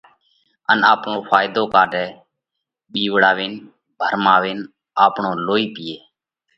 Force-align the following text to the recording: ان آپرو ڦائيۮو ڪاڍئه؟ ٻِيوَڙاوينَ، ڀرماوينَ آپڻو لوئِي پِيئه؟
ان 0.71 0.79
آپرو 0.91 1.13
ڦائيۮو 1.27 1.63
ڪاڍئه؟ 1.73 2.05
ٻِيوَڙاوينَ، 2.91 3.53
ڀرماوينَ 3.99 4.59
آپڻو 5.05 5.31
لوئِي 5.45 5.65
پِيئه؟ 5.75 5.97